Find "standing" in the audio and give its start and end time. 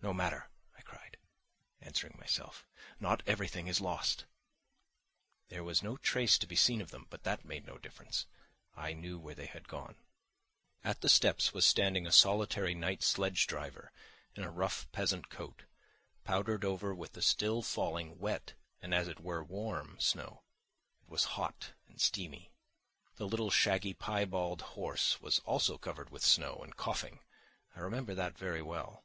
11.66-12.06